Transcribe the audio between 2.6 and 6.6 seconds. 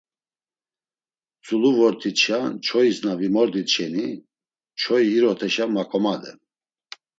çoyis na vimordit şeni, çoyi iroteşa maǩomaden.